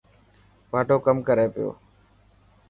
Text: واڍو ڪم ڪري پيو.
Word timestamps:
واڍو 0.71 0.97
ڪم 1.05 1.17
ڪري 1.27 1.45
پيو. 1.53 1.69